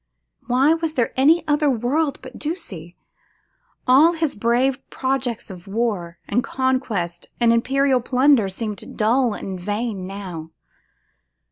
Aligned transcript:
Why 0.47 0.73
was 0.73 0.95
there 0.95 1.13
any 1.15 1.47
other 1.47 1.69
world 1.69 2.17
but 2.23 2.39
Ducie? 2.39 2.97
All 3.85 4.13
his 4.13 4.35
brave 4.35 4.79
projects 4.89 5.51
of 5.51 5.67
war, 5.67 6.17
and 6.27 6.43
conquest, 6.43 7.27
and 7.39 7.53
imperial 7.53 8.01
plunder, 8.01 8.49
seemed 8.49 8.97
dull 8.97 9.35
and 9.35 9.59
vain 9.59 10.07
now. 10.07 10.49